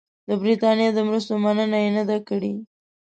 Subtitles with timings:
[0.27, 2.53] د برټانیې د مرستو مننه یې نه ده کړې.